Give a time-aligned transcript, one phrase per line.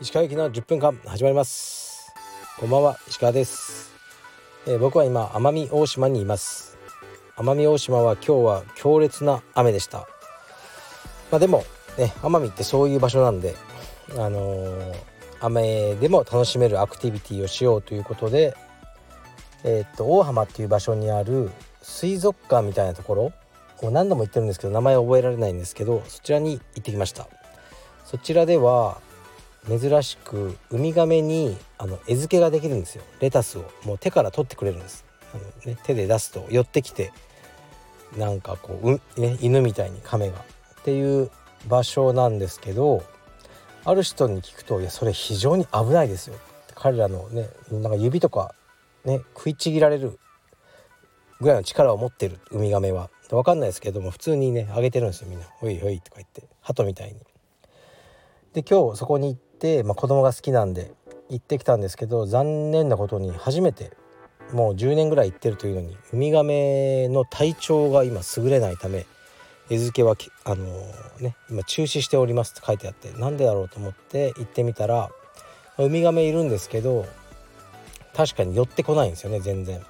[0.00, 2.10] 石川行きの10分間始まります。
[2.58, 3.92] こんばんは石川です、
[4.66, 6.78] えー、僕は今奄美大島にいます。
[7.36, 10.08] 奄美大島は今日は強烈な雨でした。
[11.30, 11.64] まあでも
[11.98, 13.54] ね奄美ってそういう場所なんで
[14.12, 14.94] あのー、
[15.40, 18.56] 雨でも楽しめるアクティビティをしようということで
[19.64, 21.50] えー、っと大浜っていう場所にある
[21.84, 23.32] 水族館みたいなところ
[23.82, 27.28] を何度も言ってるんですけど名前覚えられないんですけどそちらに行ってきました。
[28.04, 29.00] そちらでは
[29.68, 33.04] 珍しくウミガメにあの餌付けができるんですよ。
[33.20, 33.70] レタスを。
[33.84, 35.04] もう手から取ってくれるんです。
[35.34, 37.12] あの、ね、手で出すと寄ってきて
[38.16, 40.44] なんかこう、うね、犬みたいに亀が。
[40.80, 41.30] っていう
[41.66, 43.02] 場所なんですけど
[43.86, 46.36] ある人に聞くと「いやそれ非常に危ないですよ」
[46.74, 48.54] 彼らのねなんか指とか
[49.04, 50.18] ね食いちぎられる
[51.40, 57.16] ぐらいの力を持ってるウミガメは分かんないですけども普通にねあげてるんですよみんな「ほいほい」とか言って鳩みたいに。
[58.52, 60.92] で今日そこに行って、まあ、子供が好きなんで
[61.28, 63.90] 行ってきたんですけど残念なことに初めて
[64.52, 69.06] もう10年ぐらい行ってるというのにウミガメの体調が今優れないため
[69.70, 75.10] 餌付けはあのー、ね今中止しておりますって書いてあってなんでだろうと思って行ってみたら
[75.78, 77.06] ウミガメいるんですけど
[78.14, 79.80] 確かに寄ってこないんですよね全然。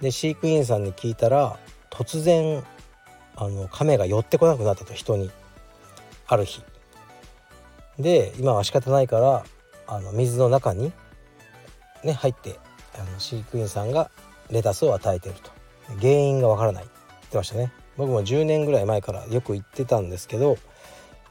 [0.00, 1.58] で飼育員さんに聞いたら
[1.90, 2.62] 突然
[3.36, 5.30] あの亀が寄ってこなくなったと人に。
[6.26, 6.62] ある日。
[7.98, 9.44] で今は仕方ないから
[9.86, 10.92] あの水の中に
[12.04, 12.58] ね入って
[12.94, 14.10] あの飼育員さんが
[14.48, 15.50] レタスを与えてると。
[16.00, 16.84] 原因がわからない。
[16.84, 17.72] って言ってましたね。
[17.96, 20.56] 僕も10年ぐらい前からよく言ってたんですけど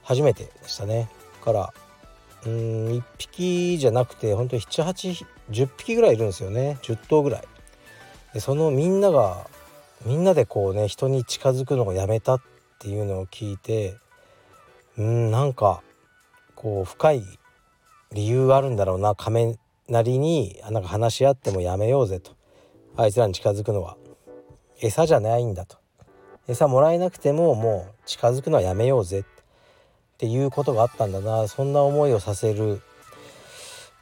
[0.04, 1.10] 初めてでしたね。
[1.44, 1.74] から
[2.46, 2.52] うん
[2.90, 6.78] 1匹じゃなくて本当に7810匹ぐらいいるんですよね。
[6.82, 7.44] 10頭ぐらい。
[8.34, 9.48] でそのみんなが
[10.06, 12.42] みんなでこうね人に近づくのをやめたっ
[12.80, 13.98] ていうのを聞いて
[14.98, 15.82] うんなんか
[16.56, 17.24] こう深い
[18.12, 19.58] 理由があるんだろうな亀
[19.88, 22.32] なりになんか話し合ってもやめようぜと。
[22.96, 23.98] あいつらに近づくのは。
[24.82, 25.78] 餌じゃないんだと。
[26.48, 29.22] 餌もらえなくてももう近づくのはやめようぜ。
[29.22, 29.24] っ
[30.18, 31.48] ていうことがあったんだな。
[31.48, 32.82] そんな思いをさせる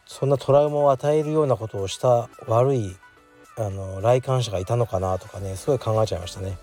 [0.05, 2.95] そんなトラウマを与えるようなことをした悪い
[3.57, 6.57] あの来館者がいたのかなとかねすごい考えちゃいましたね。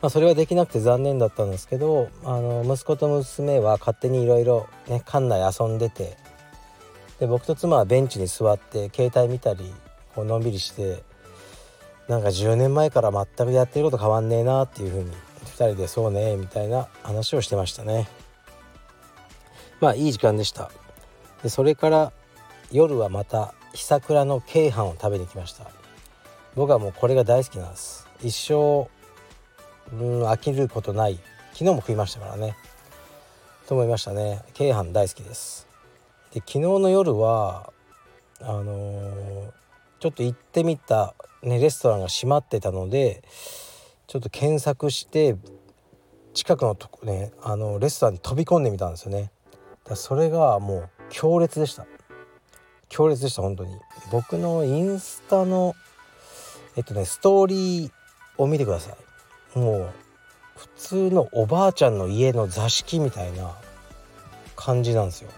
[0.00, 6.16] まあ、それはできなくて残念だったんですけどあの息子と娘は勝手にいろいろ館内遊んでて
[7.20, 9.72] で僕と妻はベンチに座って携帯見たり
[10.16, 11.04] こうのんびりして
[12.08, 15.12] なんか10年前から全くやってること変わんねえなっていうふうに
[15.44, 18.08] 2人でそうねみたいな話をしてましたね
[19.80, 20.72] まあいい時間でした
[21.44, 22.12] でそれから
[22.72, 25.70] 夜はまた久桜の鶏飯を食べに来ました。
[26.54, 28.06] 僕はもうこれが大好きなんです。
[28.22, 28.88] 一生
[29.92, 31.18] うん飽きることない。
[31.52, 32.54] 昨日も食いましたからね。
[33.66, 34.42] と思いましたね。
[34.58, 35.66] 鶏飯大好きです。
[36.34, 37.72] で昨日の夜は
[38.40, 39.52] あのー、
[40.00, 43.22] ちょっと行ってみた、ね、レストランが閉まってたので
[44.06, 45.36] ちょっと検索して
[46.34, 49.30] 近くのとこねあのレストランに飛び込んでみたんですよね。
[49.84, 51.86] だそれがもう強烈でした。
[52.92, 53.74] 強烈でした本当に。
[54.10, 55.74] 僕のインスタの
[56.76, 57.90] えっとねストーリー
[58.36, 58.94] を見てくださ
[59.54, 59.58] い。
[59.58, 59.90] もう
[60.56, 63.56] 普通のおばあちゃんの家の座敷みたいな
[64.56, 65.30] 感じなんですよ。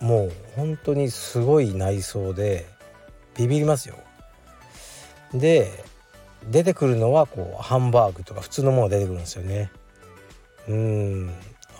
[0.00, 2.66] もう本当にすごい内装で
[3.36, 3.96] ビビりますよ。
[5.32, 5.84] で
[6.48, 9.72] 出てくるのはこうハンバーグとか普通のものが出てくるんですよね。
[10.68, 11.34] うん。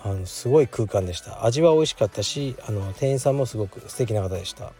[0.05, 1.45] あのすごい空間でした。
[1.45, 4.71] 味は美味しかったしあの店員さんもすごく素敵な方でした。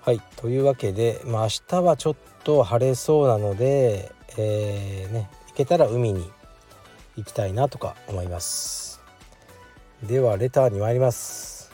[0.00, 6.30] はいというわけで、まあ、明日はちょっと晴れそうなのでえー、ね行けたら海に
[7.16, 9.02] 行きたいなとか思います。
[10.02, 11.70] ではレターに参ります。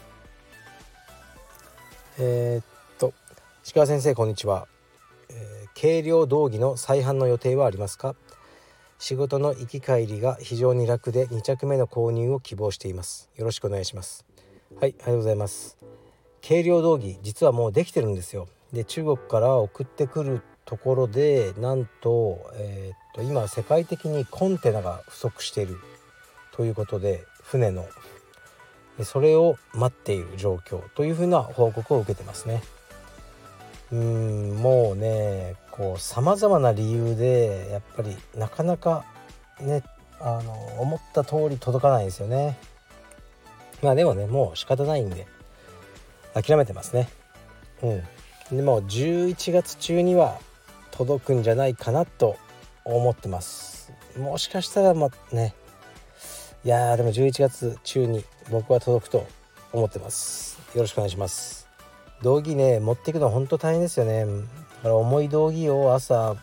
[2.19, 2.65] えー、っ
[2.99, 3.13] と
[3.65, 4.67] 石川先生こんにちは、
[5.29, 8.17] えー、軽量道着の再販の予定はありますか？
[9.05, 13.29] 仕事の行き帰りが非常に楽で2着目の購入を希望しています。
[13.37, 14.25] よろしくお願いします。
[14.81, 15.77] はいありがとうございます。
[16.41, 18.49] 軽量道着実はもうできてるんですよ。
[18.73, 25.77] で中国から送ってくるところでなんと,、えー、っと今世界的にコンテナが不足している。
[26.53, 27.87] ということで船の。
[29.03, 32.63] それを待っている状況というふうな報告を受けてますね。
[33.93, 39.05] うんもうねこうさまざまな理由でやっぱりなかなか
[39.61, 39.83] ね
[40.21, 42.57] あの思った通り届かないんですよね。
[43.83, 45.27] まあでもねもう仕方ないんで
[46.33, 47.09] 諦めてますね。
[47.83, 47.91] う
[48.53, 48.57] ん。
[48.57, 50.39] でも11月中には
[50.93, 52.37] 届くんじゃないかなと
[52.85, 55.55] 思ってますもしかしたらまあね
[56.65, 59.27] いやでも11月中に僕は届くと
[59.73, 61.69] 思ってますよろしくお願いします
[62.23, 64.25] 道着ね持っていくの本当大変ですよね
[64.85, 66.37] から重い道着を朝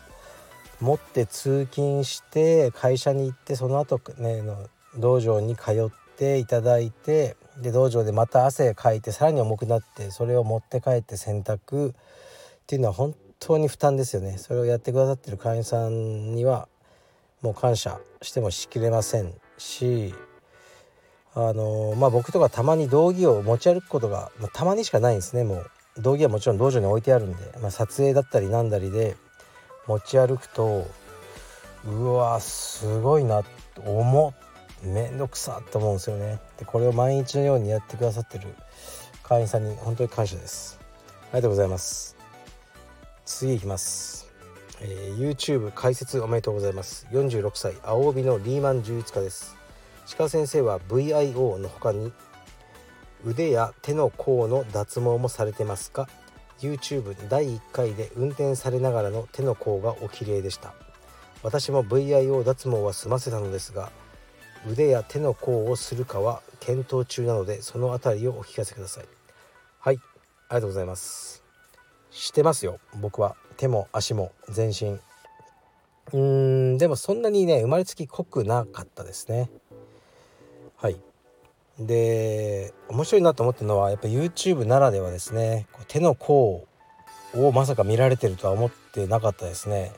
[0.80, 11.94] 持って通勤して会社に行ってその後ねの道場に通っていただいてで道場でまた汗かいてさらに重くなってそれを持って帰って洗濯っ
[12.66, 14.38] ていうのは本当に負担ですよね。
[14.38, 16.66] それをやってくださってる会員さんには
[17.42, 20.12] もう感謝してもしきれませんし
[21.34, 25.70] あのまあ僕とかたまに道着を持ち歩くことが、ま、たまにしかないんですねもう。
[25.98, 29.16] 道着はもちろん道場に置いてあるんで、まあ、撮影だったりなんだりで
[29.86, 30.86] 持ち歩くと
[31.84, 33.42] うわすごいな
[33.84, 34.42] 重っ
[34.84, 36.40] めんどくさと思うんですよね。
[36.58, 38.48] でこれを毎日のようにやってくださってる
[39.22, 40.78] 会員さんに本当に感謝です。
[41.32, 42.16] ありがとうございます。
[43.24, 44.28] 次いきます、
[44.80, 47.06] えー、YouTube 解説おめでとうございます。
[47.12, 49.56] 46歳青帯のリーマン充実家です。
[50.18, 52.12] 鹿先生は VIO の他に
[53.24, 56.08] 腕や手の甲の脱毛もされてますか
[56.60, 60.74] ？YouTube 第1回で運転されながらの手の甲がお綺麗でした。
[61.42, 63.90] 私も VIO 脱毛は済ませたのですが
[64.70, 69.04] 腕や手の甲をするかは検討中なのでその辺りをお聞かせください。
[69.80, 69.96] はい
[70.48, 71.42] ありがとうございます。
[72.10, 72.78] してますよ。
[73.00, 74.90] 僕は手も足も全身。
[74.90, 79.50] うーんでもそんなにね生まれつき濃くなかったですね。
[80.76, 81.00] はい。
[81.86, 86.66] で面白いなと思ってるのはやっぱ YouTube ならではですね手の甲
[87.34, 89.92] をまさか見られてるとは思ってなかったですね。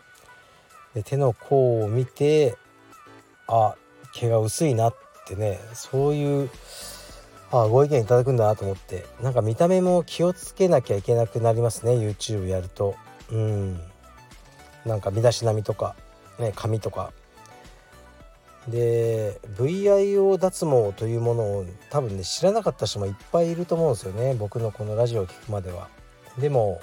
[0.94, 2.56] で手の甲を見て
[3.48, 3.74] あ
[4.14, 4.96] 毛が薄いなっ
[5.26, 6.50] てねそういう
[7.50, 12.94] あご意見いただくんだなと思ってなんか見た目も気をつけなきゃいけなくなりますね YouTube やると。
[13.32, 13.80] うん。
[14.84, 15.96] なんか身だしなみとか
[16.38, 17.12] ね髪とか
[18.68, 24.34] で VIO 脱毛というものを多分ね知らなかった人もいっぱいいると思うんですよね。
[24.34, 25.88] 僕のこのラジオを聞くまでは。
[26.38, 26.80] でも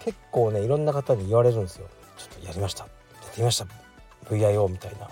[0.00, 1.86] 結構ねいろんな方に言われるんですよ。
[2.16, 2.84] ちょっとやりました。
[2.84, 2.90] や
[3.30, 3.66] ってみました。
[4.30, 5.08] VIO みたいな。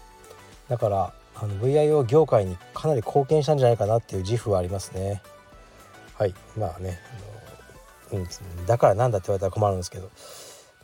[0.68, 5.22] だからあの VIO 業界にかなり貢献したんじゃないかなっていう自負はありますね。
[6.18, 6.34] はい。
[6.58, 6.98] まあね
[8.12, 10.10] うん、だからなんだって言われたら困るんですけど。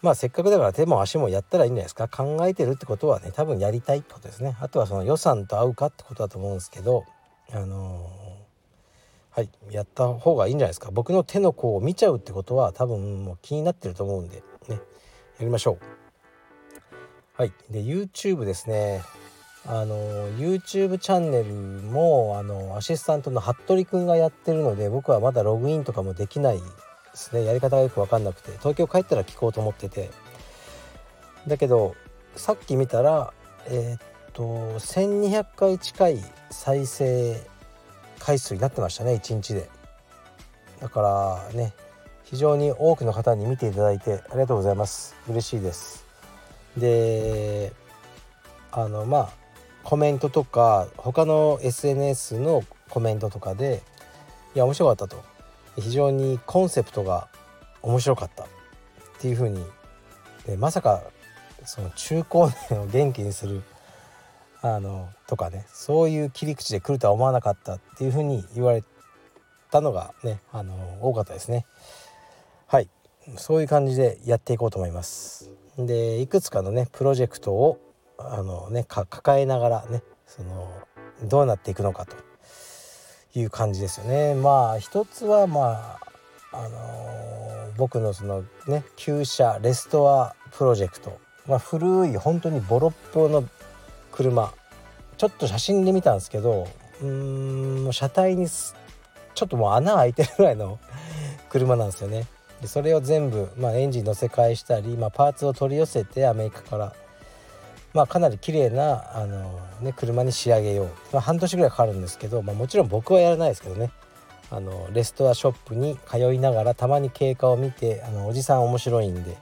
[0.03, 2.09] まあせっかくだから手も足もやったらいいんじゃないですか。
[2.09, 4.57] 考えてるってことはね多分やりたいってことですね。
[4.61, 7.05] あとはその予算と合うかってことだと思うんですけど
[7.53, 10.91] あのー、はいやった方がいいんじゃないですか。
[10.91, 14.81] 僕の手の甲を見ちゃうってことは多分もう気になってると思うんでねや
[15.41, 15.85] りましょう。
[17.35, 19.03] はいで YouTube ですね。
[19.65, 26.61] あの YouTube チャンネルもあのアシスタントの服部くんがやってるので僕はまだログインとかもできない
[27.13, 30.11] ですねやり方がよく分かんなくて東京帰ったら聞こうと思ってて。
[31.47, 31.97] だけど
[32.37, 33.33] さっき見たら
[33.67, 34.01] えー、っ
[34.33, 34.45] と
[34.79, 37.41] 1200回近い再生
[38.19, 39.69] 回数になってましたね1日で。
[40.81, 41.01] だか
[41.53, 41.75] らね
[42.25, 45.15] 非常に多くの方に見ていただいてありがとうございます。
[45.29, 46.07] 嬉しいです。
[46.77, 47.73] で
[48.71, 49.31] あのまあ
[49.85, 53.83] コメントとか他の SNS のコメントとかで
[54.55, 55.23] いや面白かったと。
[55.77, 57.29] 非常にコンセプトが
[57.83, 58.47] 面白かったっ
[59.19, 59.65] ていうふうに
[60.47, 61.03] でまさか
[61.65, 63.63] その中高年を元気にする
[64.61, 68.85] あのとかねそういう切り口で来るとは思わなかったっていうふうに言われ
[69.71, 71.67] たのがねあの多かったですね。
[72.67, 72.89] はい
[73.37, 75.51] そういう感じでやっていこうと思います。
[75.79, 77.79] でいくつかのねプロジェクトを
[78.19, 80.71] あのね抱えながらねその
[81.25, 82.17] どうなっていくのかと
[83.35, 84.35] いう感じですよね。
[84.35, 85.99] まあ一つはま
[86.53, 93.49] ああのー、僕のそのね旧車レストアプロジェクト、まあ、古い本当にボロッボの
[94.11, 94.53] 車
[95.17, 96.69] ちょっと写真で見たんですけど
[97.01, 100.79] うーん車体にちょっともう穴開いてるぐらいの
[101.49, 102.27] 車なんですよね。
[102.61, 106.93] でそれを全部、まあ、エンジン乗せ替えしたり、まあ、パーツを取り寄せてアメリカから
[107.95, 113.91] まあ、かなり綺麗なあのね車に仕上げよう、まあ、半年ぐらいかかるんですけど、まあ、もちろん僕はやらないですけどね
[114.51, 119.37] あのレストアショップに通いながらたまに経過を見てあのおじさん面白いんで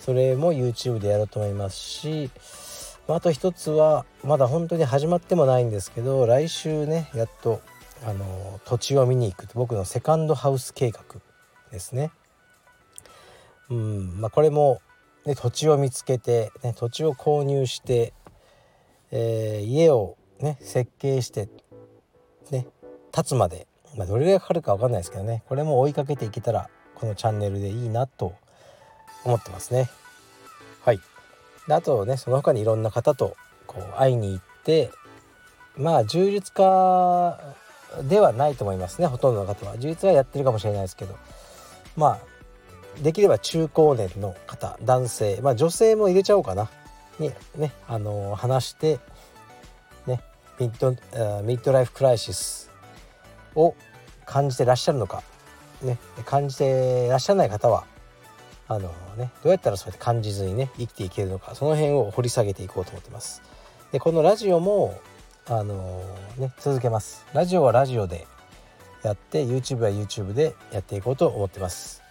[0.00, 2.30] それも YouTube でやろうと思いますし、
[3.08, 7.60] まあ、あと一つはまだ本当に始まってもないんですけど来週ねやっと
[8.04, 11.02] あの土地を見に行く僕のセカンドハウス計画
[11.70, 12.10] ですね。
[13.68, 14.80] うんまあ、これも
[15.26, 18.14] で土地を見つけて、ね、土地を購入して、
[19.10, 21.48] えー、家をね設計して
[22.50, 22.68] ね
[23.12, 23.66] 建つまで、
[23.96, 28.34] まあ、どれぐらいかかるか分かんないですけどねこれも追いかけていけたらこのチャンネルでいいなと
[29.24, 29.90] 思ってますね。
[30.82, 31.00] はい。
[31.66, 34.90] であとねその他にいろんな方とこう会いに行って
[35.76, 37.38] まあ充実家
[38.08, 39.76] ではないと思いますねほとんどの方は。
[39.76, 41.16] 充実はやってるかもしれないですけど
[41.96, 42.35] まあ
[43.02, 46.70] できれば中高年の方男性まあ女性も入れちゃおうかな。
[47.18, 48.98] にねあの、話して
[50.06, 50.22] ね
[50.58, 50.90] ミッド
[51.42, 52.70] ミッドライフクライシス
[53.54, 53.74] を
[54.24, 55.22] 感じてらっしゃるのか。
[55.82, 57.84] ね感じてらっしゃらない方は
[58.68, 63.42] あのねどうやったらそうやって感じずにね生きていけるのかその辺を掘り下げていこうと思ってます。
[63.92, 64.98] でこのラジオも
[65.48, 66.02] あの
[66.38, 67.26] ね続けます。
[67.32, 68.26] ラジオはラジオで
[69.02, 72.02] やって YouTube は YouTube でやっていこうと思ってます。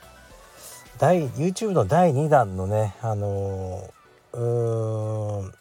[0.97, 3.93] 第 YouTube の第2弾のねあの
[4.33, 5.53] うーん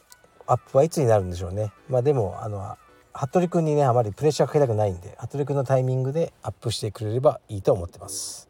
[0.46, 1.72] アップはいつになるんでしょうね。
[1.88, 2.76] まあでもあの
[3.14, 8.48] 服部君にねあまりプレッシャーかけたくないんで服部君のタイミングでアップしてくれればいいと思ってます。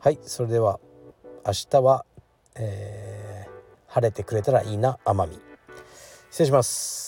[0.00, 0.80] はいそれでは
[1.46, 2.04] 明日は、
[2.54, 5.40] えー、晴れてくれたらいいな奄美
[6.30, 7.02] 失礼します。